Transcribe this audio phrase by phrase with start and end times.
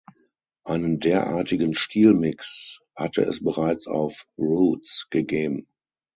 [0.63, 5.67] Einen derartigen Stilmix hatte es bereits auf "Roots" gegeben.